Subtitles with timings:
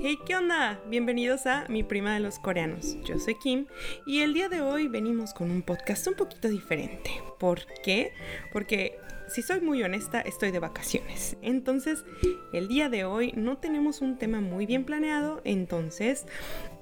[0.00, 0.80] Hey, ¿qué onda?
[0.88, 2.96] Bienvenidos a Mi Prima de los Coreanos.
[3.04, 3.66] Yo soy Kim
[4.06, 7.10] y el día de hoy venimos con un podcast un poquito diferente.
[7.38, 8.12] ¿Por qué?
[8.52, 11.36] Porque si soy muy honesta, estoy de vacaciones.
[11.42, 12.04] Entonces,
[12.52, 16.26] el día de hoy no tenemos un tema muy bien planeado, entonces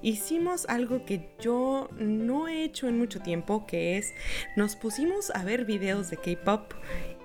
[0.01, 4.13] hicimos algo que yo no he hecho en mucho tiempo, que es
[4.55, 6.73] nos pusimos a ver videos de K-Pop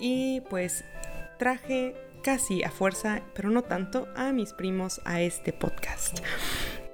[0.01, 0.85] y pues
[1.39, 6.21] traje casi a fuerza, pero no tanto, a mis primos a este podcast.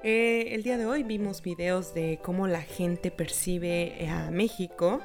[0.05, 5.00] Eh, el día de hoy vimos videos de cómo la gente percibe a México.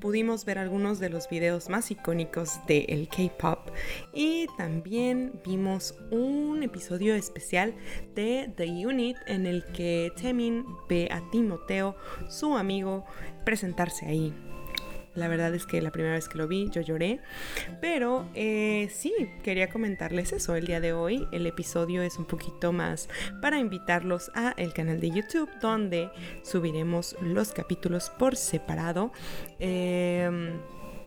[0.00, 3.70] Pudimos ver algunos de los videos más icónicos del K-Pop.
[4.12, 7.74] Y también vimos un episodio especial
[8.14, 11.96] de The Unit en el que Temin ve a Timoteo,
[12.28, 13.04] su amigo,
[13.44, 14.53] presentarse ahí.
[15.14, 17.20] La verdad es que la primera vez que lo vi yo lloré.
[17.80, 19.12] Pero eh, sí,
[19.42, 21.28] quería comentarles eso el día de hoy.
[21.32, 23.08] El episodio es un poquito más
[23.40, 26.10] para invitarlos a el canal de YouTube donde
[26.42, 29.12] subiremos los capítulos por separado.
[29.60, 30.30] Eh,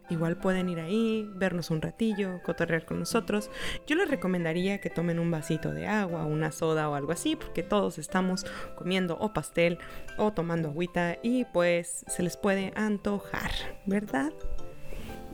[0.10, 3.50] Igual pueden ir ahí, vernos un ratillo, cotorrear con nosotros.
[3.86, 7.62] Yo les recomendaría que tomen un vasito de agua, una soda o algo así, porque
[7.64, 9.80] todos estamos comiendo o pastel
[10.18, 13.52] o tomando agüita y pues se les puede antojar,
[13.86, 14.32] ¿verdad?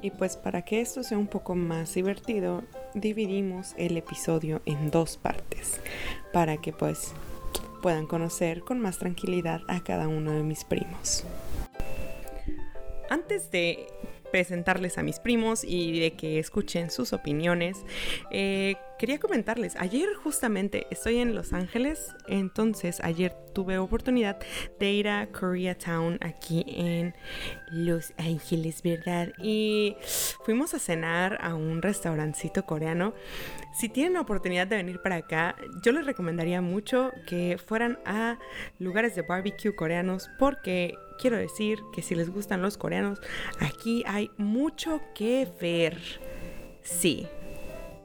[0.01, 5.17] Y pues para que esto sea un poco más divertido, dividimos el episodio en dos
[5.17, 5.79] partes,
[6.33, 7.13] para que pues
[7.81, 11.23] puedan conocer con más tranquilidad a cada uno de mis primos.
[13.09, 13.87] Antes de
[14.33, 17.85] presentarles a mis primos y de que escuchen sus opiniones.
[18.31, 24.39] Eh, quería comentarles, ayer justamente estoy en Los Ángeles, entonces ayer tuve oportunidad
[24.79, 27.13] de ir a Koreatown aquí en
[27.69, 29.33] Los Ángeles, ¿verdad?
[29.37, 29.97] Y
[30.43, 33.13] fuimos a cenar a un restaurancito coreano.
[33.71, 38.39] Si tienen la oportunidad de venir para acá, yo les recomendaría mucho que fueran a
[38.79, 43.21] lugares de barbecue coreanos porque quiero decir que si les gustan los coreanos,
[43.59, 45.97] aquí hay mucho que ver.
[46.81, 47.27] Sí,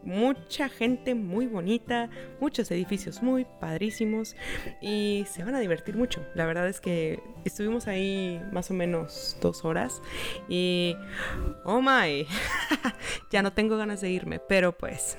[0.03, 2.09] mucha gente muy bonita,
[2.41, 4.37] muchos edificios muy padrísimos
[4.81, 6.25] y se van a divertir mucho.
[6.35, 10.01] La verdad es que estuvimos ahí más o menos dos horas
[10.49, 10.97] y
[11.65, 12.27] oh my,
[13.31, 15.19] ya no tengo ganas de irme, pero pues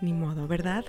[0.00, 0.84] ni modo, ¿verdad?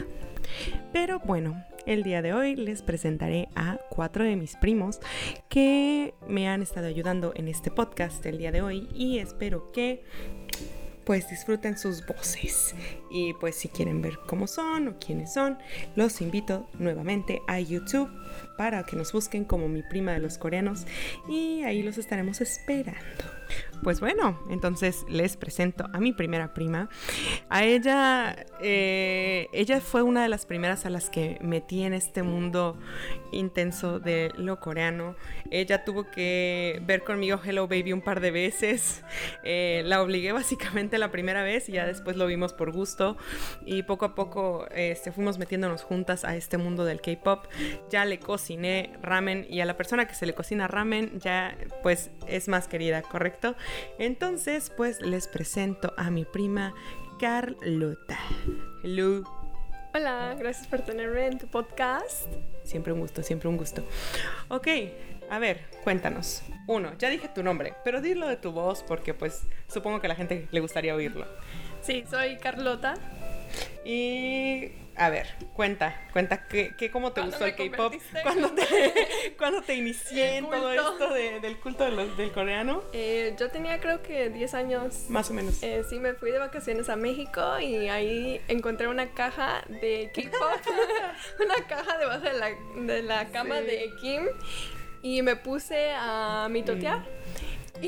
[0.93, 4.99] Pero bueno, el día de hoy les presentaré a cuatro de mis primos
[5.49, 10.03] que me han estado ayudando en este podcast el día de hoy y espero que
[11.05, 12.75] pues disfruten sus voces.
[13.11, 15.57] Y pues si quieren ver cómo son o quiénes son,
[15.95, 18.09] los invito nuevamente a YouTube
[18.57, 20.85] para que nos busquen como mi prima de los coreanos
[21.29, 23.23] y ahí los estaremos esperando.
[23.85, 26.89] Pues bueno, entonces les presento a mi primera prima.
[27.49, 32.23] A ella, eh, ella fue una de las primeras a las que metí en este
[32.23, 32.79] mundo
[33.31, 35.15] intenso de lo coreano.
[35.51, 39.03] Ella tuvo que ver conmigo Hello Baby un par de veces.
[39.43, 43.17] Eh, la obligué básicamente la primera vez y ya después lo vimos por gusto.
[43.67, 47.45] Y poco a poco este, fuimos metiéndonos juntas a este mundo del K-pop.
[47.91, 52.09] Ya le cociné ramen y a la persona que se le cocina ramen ya pues
[52.27, 53.55] es más querida, ¿correcto?
[53.99, 56.73] Entonces, pues les presento a mi prima
[57.19, 58.19] Carlota.
[58.83, 59.23] Hello.
[59.93, 62.27] Hola, gracias por tenerme en tu podcast.
[62.63, 63.83] Siempre un gusto, siempre un gusto.
[64.49, 64.67] Ok,
[65.29, 66.43] a ver, cuéntanos.
[66.67, 70.09] Uno, ya dije tu nombre, pero dilo de tu voz porque pues supongo que a
[70.09, 71.25] la gente le gustaría oírlo.
[71.81, 72.95] Sí, soy Carlota.
[73.85, 78.65] Y a ver, cuenta, cuenta que, cómo te gustó el K-pop, cuando te,
[79.37, 82.81] cuando te inicié en todo esto del culto del coreano.
[82.93, 85.05] Eh, yo tenía creo que 10 años.
[85.09, 85.61] Más o menos.
[85.63, 90.73] Eh, sí, me fui de vacaciones a México y ahí encontré una caja de K-pop,
[91.43, 92.49] una caja debajo de la,
[92.93, 94.23] de la cama de Kim
[95.01, 96.99] y me puse a mitotear.
[96.99, 97.85] Mm.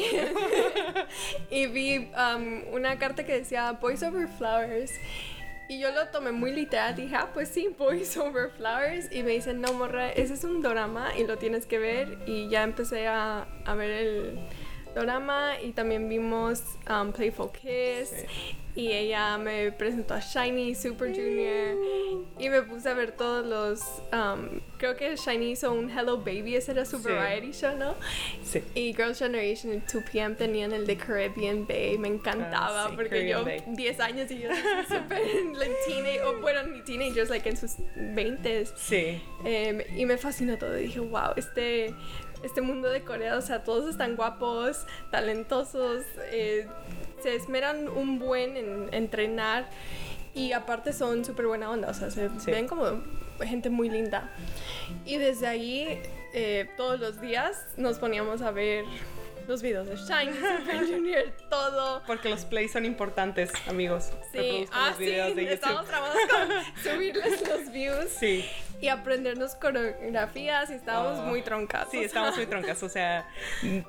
[1.49, 4.91] y vi um, una carta que decía Boys Over Flowers
[5.69, 9.11] y yo lo tomé muy literal, dije, ah, pues sí, Boys Over Flowers.
[9.11, 12.17] Y me dicen, no, morra, ese es un drama y lo tienes que ver.
[12.25, 14.39] Y ya empecé a, a ver el
[14.95, 18.13] drama y también vimos um, Playful Kiss
[18.77, 21.75] y ella me presentó a Shiny Super Junior
[22.37, 23.81] y me puse a ver todos los
[24.13, 27.95] um, creo que Shiny hizo un Hello Baby ese era su variety show ¿no?
[28.43, 28.61] Sí.
[28.75, 33.43] y Girls' Generation y 2PM tenían el de Caribbean Bay me encantaba ah, porque yo
[33.65, 34.49] 10 años y yo
[34.87, 35.21] super
[35.55, 40.55] like teenage o bueno ni teenagers like en sus 20 sí em, y me fascinó
[40.55, 41.95] todo dije wow este
[42.43, 46.67] este mundo de Corea, o sea, todos están guapos, talentosos, eh,
[47.21, 49.67] se esmeran un buen en entrenar
[50.33, 52.51] Y aparte son súper buena onda, o sea, se Sí.
[52.51, 53.01] ven como
[53.43, 54.29] gente muy linda.
[55.03, 55.99] Y desde ahí,
[56.33, 58.85] eh, todos los días nos poníamos a ver
[59.47, 62.03] los videos de Shine, Super Junior, todo.
[62.05, 64.11] Porque los plays son importantes, amigos.
[64.31, 65.53] Sí, ah, los sí, videos de YouTube.
[65.55, 68.45] estamos trabajando con subirles los views Sí,
[68.79, 71.23] y aprendernos coreografías y estábamos Oh.
[71.23, 71.87] muy troncas.
[71.91, 73.27] sí, estamos muy troncas, o sea,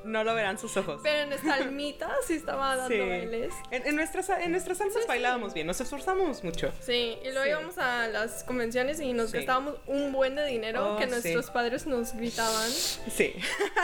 [0.05, 1.01] no lo verán sus ojos.
[1.03, 2.99] Pero en esta almita sí estaba dando Sí.
[3.01, 3.53] bailes.
[3.71, 6.73] En, en nuestras, en nuestras salsas bailábamos bien, nos esforzamos mucho.
[6.81, 7.51] Sí, y luego Sí.
[7.51, 9.39] íbamos a las convenciones y nos Sí.
[9.39, 11.11] gastábamos un buen de dinero Oh, que sí.
[11.11, 12.71] nuestros padres nos gritaban.
[12.71, 13.35] Sí.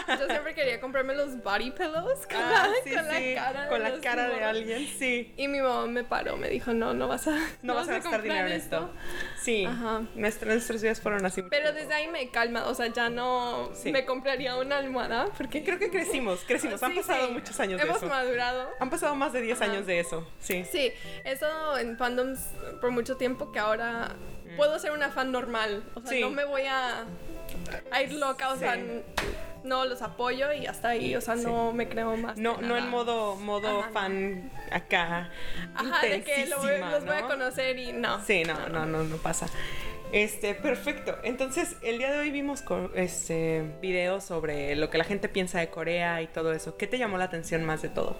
[0.08, 3.68] Yo siempre quería comprarme los body pillows con, Ah, la, sí, con la sí, cara,
[3.68, 5.32] con de la cara de alguien, sí.
[5.36, 8.22] Y mi mamá me paró, me dijo, no, no vas a, No, vas a gastar
[8.22, 8.90] dinero en esto.
[9.40, 10.02] Sí, Ajá.
[10.14, 11.42] nuestra- nuestros días fueron así.
[11.42, 13.92] Pero desde ahí me calma, o sea, ya no Sí.
[13.92, 16.82] me compraría una almohada porque Creo que crecimos, crecimos.
[16.82, 17.32] Han Sí, pasado sí.
[17.32, 18.14] muchos años Hemos de eso.
[18.14, 18.68] madurado.
[18.80, 19.70] Han pasado más de 10 Ajá.
[19.70, 20.64] años de eso, sí.
[20.70, 20.92] Sí,
[21.24, 22.40] eso en fandoms
[22.80, 24.12] por mucho tiempo que ahora
[24.56, 25.82] puedo ser una fan normal.
[25.94, 26.20] O sea, Mm.
[26.20, 27.04] No me voy a,
[27.90, 28.78] a ir loca, o sea,
[29.64, 32.36] no los apoyo y hasta ahí, o sea, no me creo más.
[32.36, 33.92] No, no en modo, modo Ajá, no.
[33.94, 35.30] fan acá.
[35.74, 37.28] Ajá, de que lo voy- intensísima, los voy a ¿no?
[37.28, 38.22] conocer y no.
[38.24, 39.46] Sí, no, no, no, no pasa.
[40.14, 41.16] Este, perfecto.
[41.24, 42.62] Entonces, el día de hoy vimos
[42.94, 46.76] este videos sobre lo que la gente piensa de Corea y todo eso.
[46.76, 48.16] ¿Qué te llamó la atención más de todo?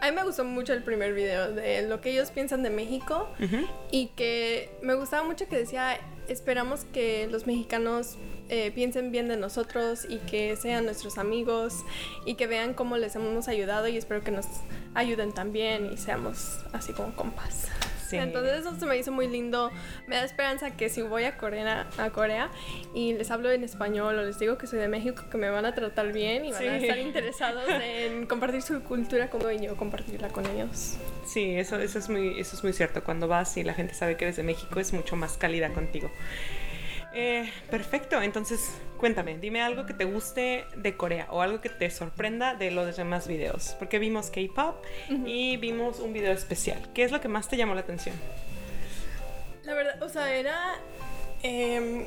[0.00, 3.28] A mí me gustó mucho el primer video de lo que ellos piensan de México
[3.90, 8.16] y que me gustaba mucho que decía, esperamos que los mexicanos
[8.48, 11.84] eh, piensen bien de nosotros y que sean nuestros amigos
[12.24, 14.46] y que vean cómo les hemos ayudado y espero que nos
[14.94, 17.68] ayuden también y seamos así como compas.
[18.08, 18.16] Sí.
[18.16, 19.70] Entonces eso se me hizo muy lindo.
[20.06, 22.50] Me da esperanza que si voy a Corea, a Corea
[22.94, 25.66] y les hablo en español o les digo que soy de México, que me van
[25.66, 29.76] a tratar bien y van a estar interesados en compartir su cultura conmigo y yo
[29.76, 30.96] compartirla con ellos.
[31.26, 33.04] Sí, eso, eso, es muy, eso es muy cierto.
[33.04, 36.10] Cuando vas y la gente sabe que eres de México, es mucho más cálida contigo.
[37.20, 41.90] Eh, perfecto, entonces cuéntame, dime algo que te guste de Corea o algo que te
[41.90, 43.74] sorprenda de los demás videos.
[43.80, 44.84] Porque vimos K-pop
[45.26, 46.80] y vimos un video especial.
[46.94, 48.14] ¿Qué es lo que más te llamó la atención?
[49.64, 50.76] La verdad, o sea, era
[51.42, 52.06] em,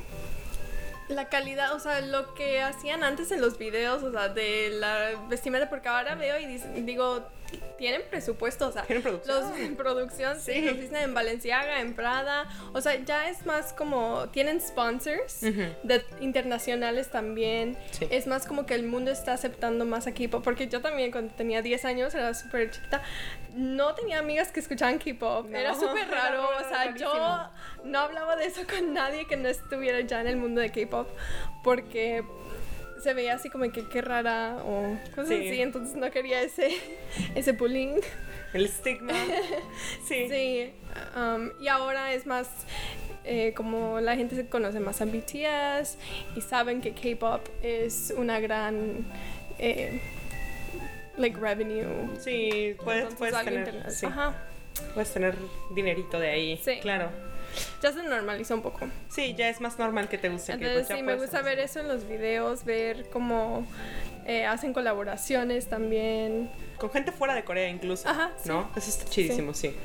[1.12, 5.12] la calidad, o sea, lo que hacían antes en los videos, o sea, de la
[5.30, 6.46] vestimenta, porque ahora veo y
[6.82, 7.26] digo,
[7.78, 9.50] tienen presupuesto, o sea, Tienen producción.
[9.50, 10.54] los en producción, sí.
[10.54, 10.62] Sí.
[10.62, 15.64] los dicen en Balenciaga, en Prada, o sea, ya es más como, tienen sponsors Ujú.
[15.84, 18.08] de, internacionales también, Sí.
[18.10, 21.34] es más como que el mundo está aceptando más a K-pop, porque yo también cuando
[21.34, 23.02] tenía 10 años, era súper chiquita,
[23.54, 27.12] no tenía amigas que escuchaban K-pop, No, era súper era raro, o sea, rarísimo.
[27.14, 27.50] yo
[27.84, 31.01] no hablaba de eso con nadie que no estuviera ya en el mundo de K-pop
[31.64, 32.24] porque
[33.02, 35.48] se veía así como que qué rara o cosas Sí.
[35.48, 36.70] así, entonces no quería ese,
[37.36, 38.00] ese bullying.
[38.54, 39.14] El estigma.
[40.08, 40.28] Sí.
[40.30, 40.74] Sí,
[41.16, 42.50] um, y ahora es más
[43.24, 45.98] eh, como la gente se conoce más a BTS
[46.36, 49.06] y saben que K-pop es una gran
[49.58, 50.02] eh,
[51.18, 51.86] like revenue.
[52.20, 54.36] Sí, puedes, puedes, tener, sí, Ajá,
[54.94, 55.36] puedes tener
[55.74, 56.58] dinerito de ahí.
[56.64, 56.80] Sí.
[56.82, 57.10] Claro.
[57.82, 58.88] Ya se normalizó un poco.
[59.10, 60.58] Sí, ya es más normal que te guste.
[60.58, 63.66] que Entonces pues ya sí, me gusta ver eso en los videos, ver cómo
[64.26, 66.50] eh, hacen colaboraciones también.
[66.78, 68.08] Con gente fuera de Corea incluso.
[68.10, 68.50] Ajá, sí.
[68.50, 68.70] ¿No?
[68.76, 69.76] Eso está chidísimo, sí.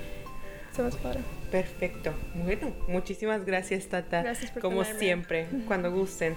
[0.74, 1.20] Se me hace padre.
[1.50, 2.12] Perfecto.
[2.34, 4.22] Bueno, muchísimas gracias, Tata.
[4.22, 5.00] Gracias por Como tenerme.
[5.00, 6.36] siempre, cuando gusten.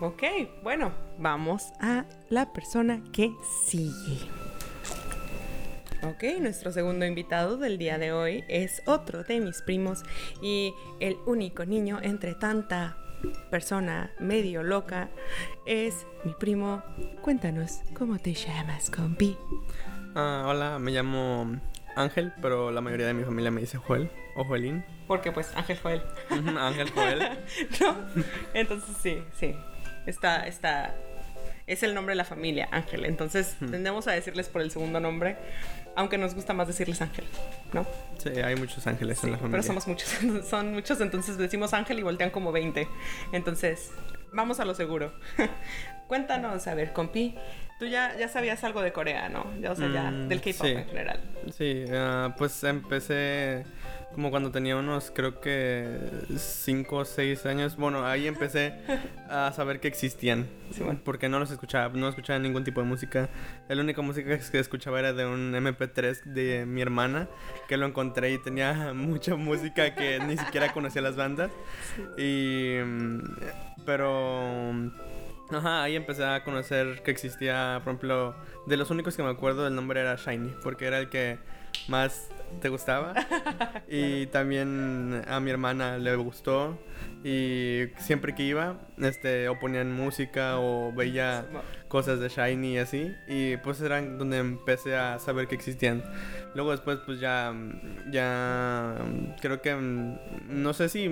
[0.00, 0.22] Ok,
[0.62, 3.32] bueno, vamos a la persona que
[3.66, 4.37] sigue.
[6.02, 10.04] Ok, nuestro segundo invitado del día de hoy es otro de mis primos
[10.40, 12.96] y el único niño entre tanta
[13.50, 15.08] persona medio loca
[15.66, 16.84] es mi primo.
[17.20, 19.36] Cuéntanos, ¿cómo te llamas, compi?
[20.14, 21.60] Ah, hola, me llamo
[21.96, 24.84] Ángel, pero la mayoría de mi familia me dice Joel o Joelín.
[25.08, 26.02] Porque pues Ángel Joel.
[26.30, 27.18] Ángel Joel.
[27.80, 27.96] ¿No?
[28.54, 29.56] Entonces sí, sí.
[30.06, 30.94] Está, está.
[31.68, 33.04] Es el nombre de la familia, Ángel.
[33.04, 35.36] Entonces tendemos a decirles por el segundo nombre,
[35.94, 37.26] aunque nos gusta más decirles Ángel,
[37.72, 37.86] ¿no?
[38.18, 39.52] Sí, hay muchos ángeles Sí, en la familia.
[39.58, 40.08] pero somos muchos,
[40.48, 42.88] son muchos, entonces decimos Ángel y voltean como 20.
[43.32, 43.90] Entonces,
[44.32, 45.12] vamos a lo seguro.
[46.08, 47.34] Cuéntanos, a ver, compi,
[47.78, 49.46] tú ya, ya sabías algo de Corea, ¿no?
[49.60, 50.72] Ya, o sea, ya Mm, del K-pop sí.
[50.72, 51.20] en general.
[51.56, 53.64] Sí, ah, pues empecé
[54.14, 55.86] como cuando tenía unos, creo que
[56.36, 57.76] 5 o 6 años.
[57.76, 58.74] Bueno, ahí empecé
[59.30, 60.46] a saber que existían.
[60.72, 60.98] Sí, bueno.
[61.04, 63.28] Porque no los escuchaba, no escuchaba ningún tipo de música.
[63.68, 67.28] La única música que escuchaba era de un MP3 de mi hermana,
[67.68, 71.50] que lo encontré y tenía mucha música que ni siquiera conocía las bandas.
[72.16, 72.76] Y.
[72.84, 73.20] mm,
[73.86, 74.72] Pero.
[75.50, 78.34] Ajá, ahí empecé a conocer que existía, por ejemplo,
[78.66, 81.38] de los únicos que me acuerdo el nombre era Shiny, porque era el que
[81.88, 82.28] más
[82.60, 83.14] te gustaba.
[83.88, 86.78] y también a mi hermana le gustó.
[87.24, 91.46] Y siempre que iba, este, o ponían música o veía
[91.88, 93.12] cosas de Shiny y así.
[93.26, 96.04] Y pues eran donde empecé a saber que existían.
[96.54, 97.52] Luego después pues ya,
[98.10, 98.96] ya,
[99.40, 101.08] creo que, no sé si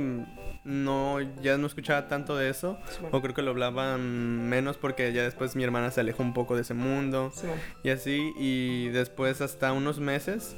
[0.64, 2.78] no, ya no escuchaba tanto de eso.
[3.10, 6.54] O creo que lo hablaban menos porque ya después mi hermana se alejó un poco
[6.54, 7.32] de ese mundo.
[7.82, 8.32] y así.
[8.38, 10.56] Y después hasta unos meses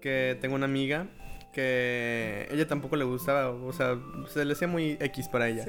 [0.00, 1.06] que tengo una amiga
[1.52, 5.64] que ella tampoco le gustaba, o sea, se le hacía muy X para ella.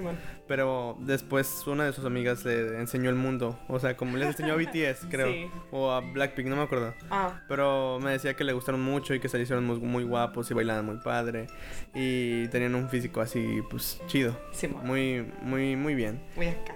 [0.47, 4.53] Pero después una de sus amigas le enseñó el mundo, o sea, como le enseñó
[4.53, 6.93] a BTS, creo, o a Blackpink, no me acuerdo.
[7.09, 7.41] Ah.
[7.47, 10.53] Pero me decía que le gustaron mucho y que se le hicieron muy, guapos y
[10.53, 11.47] bailaban muy padre
[11.93, 14.37] y tenían un físico así, pues chido.
[14.83, 16.21] muy, muy, muy bien.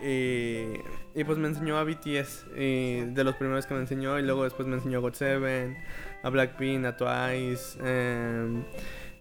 [0.03, 0.79] Y,
[1.13, 4.43] y pues me enseñó a BTS, y de los primeros que me enseñó y luego
[4.43, 5.75] después me enseñó a GOT7,
[6.23, 7.77] a Blackpink, a Twice.
[7.83, 8.63] Eh,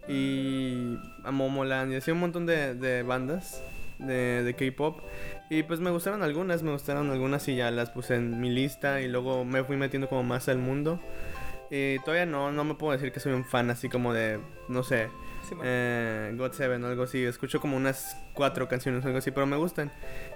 [0.09, 3.63] y a Momoland y así un montón de, bandas
[3.99, 5.01] de, de K-pop.
[5.51, 9.01] Y pues me gustaron algunas, me gustaron algunas y ya las puse en mi lista
[9.01, 10.99] y luego me fui metiendo como más al mundo.
[11.71, 14.83] Y todavía no, no me puedo decir que soy un fan así como de, no
[14.83, 15.09] sé,
[15.63, 17.25] eh, God Seven o algo así.
[17.25, 19.93] Escucho como unas cuatro canciones o algo así, pero me gustan.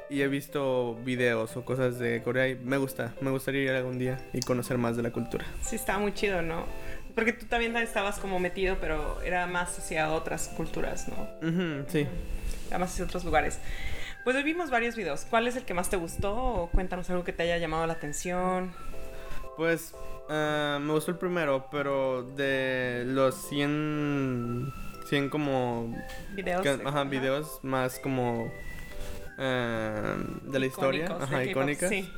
[0.09, 3.15] Y he visto videos o cosas de Corea y me gusta.
[3.21, 5.45] Me gustaría ir algún día y conocer más de la cultura.
[5.63, 6.67] Sí, está muy chido, ¿no?
[7.15, 11.87] Porque tú también estabas como metido, pero era más hacia otras culturas, ¿no?
[11.89, 12.07] sí.
[12.69, 13.59] Era más hacia otros lugares.
[14.25, 15.25] Pues hoy vimos varios videos.
[15.31, 16.35] ¿Cuál es el que más te gustó?
[16.37, 18.75] O cuéntanos algo que te haya llamado la atención.
[19.57, 19.95] Pues
[20.29, 24.73] eh, me gustó el primero, pero de los 100,
[25.07, 25.97] 100 como...
[26.35, 26.67] Videos.
[26.85, 28.53] ajá, videos más como...
[29.39, 31.91] Eh, de la historia, ajá, icónicas.
[31.91, 32.09] Sí.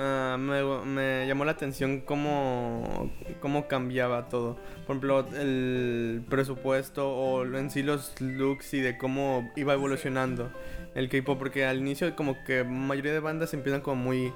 [0.00, 4.54] Ah, me, llamó la atención cómo, cómo cambiaba todo.
[4.86, 10.52] Por ejemplo, el presupuesto o en sí los looks y de cómo iba evolucionando
[10.94, 11.36] el K-pop.
[11.36, 14.32] Porque al inicio como que mayoría de bandas empiezan como muy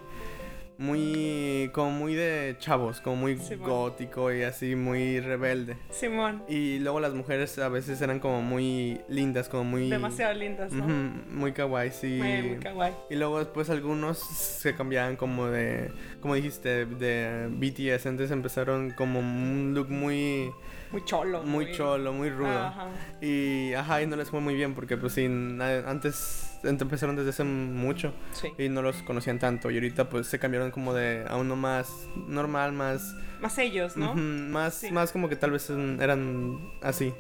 [0.82, 5.76] muy como muy de chavos, como muy gótico y así muy rebelde.
[5.90, 6.42] Simón.
[6.48, 10.84] Y luego las mujeres a veces eran como muy lindas, como muy demasiado lindas, ¿no?
[10.84, 12.18] muy kawaii, sí.
[12.18, 12.94] Muy, kawaii.
[13.10, 19.20] Y luego después algunos se cambiaban como de como dijiste de BTS, entonces empezaron como
[19.20, 20.50] un look muy
[20.90, 21.42] muy cholo.
[21.44, 22.58] Muy, cholo, muy rudo.
[22.58, 22.88] Ajá.
[23.20, 27.45] Y ajá, y no les fue muy bien porque pues sí, antes empezaron desde hace
[27.45, 28.12] mucho
[28.59, 32.09] y no los conocían tanto y ahorita pues se cambiaron como de a uno más
[32.26, 33.14] normal, más...
[33.40, 34.14] Más ellos, ¿no?
[34.14, 37.12] más, más como que tal vez eran así.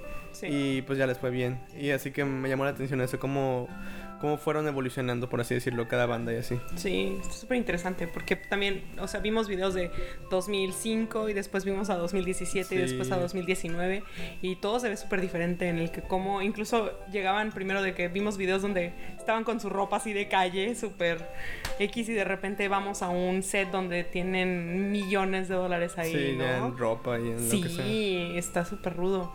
[0.42, 1.60] Y pues ya les fue bien.
[1.78, 3.68] Y así que me llamó la atención eso, como
[4.22, 6.60] cómo fueron evolucionando, por así decirlo, cada banda y así.
[6.76, 9.90] Sí, es súper interesante porque también, o sea, vimos videos de
[10.30, 14.04] 2005 y después vimos a 2017 y después a 2019
[14.40, 18.06] y todo se ve súper diferente en el que como incluso llegaban primero de que
[18.06, 21.28] vimos videos donde estaban con su ropa así de calle, súper
[21.80, 26.36] X y de repente vamos a un set donde tienen millones de dólares ahí, sí,
[26.38, 26.68] ¿no?
[26.68, 27.84] en ropa y en lo que sea.
[27.84, 29.32] Sí, está súper rudo.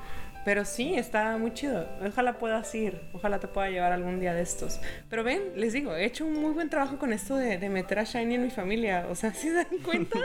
[0.48, 1.86] Pero sí, está muy chido.
[2.02, 3.02] Ojalá puedas ir.
[3.12, 4.80] Ojalá te pueda llevar algún día de estos.
[5.10, 8.06] Pero ven, les digo, he hecho un muy buen trabajo con esto de, meter a
[8.06, 9.08] Shiny en mi familia.
[9.10, 10.18] O sea, ¿sí se dan cuenta?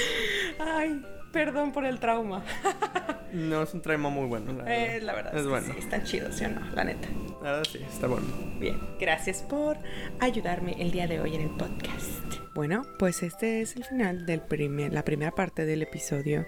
[0.60, 2.44] Ay, perdón por el trauma.
[3.36, 4.52] no, es un trauma muy bueno.
[4.52, 5.36] La, eh, la verdad.
[5.36, 5.66] Es bueno.
[5.66, 6.60] Sí, está chido, ¿sí o no?
[6.74, 7.08] La neta.
[7.42, 8.26] La verdad sí, está bueno.
[8.58, 9.76] Bien, gracias por
[10.20, 12.24] ayudarme el día de hoy en el podcast.
[12.54, 16.46] Bueno, pues este es el final de primer, la primera parte del episodio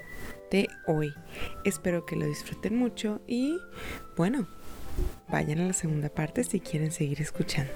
[0.51, 1.13] de hoy.
[1.65, 3.59] Espero que lo disfruten mucho y
[4.17, 4.49] bueno,
[5.29, 7.73] vayan a la segunda parte si quieren seguir escuchando.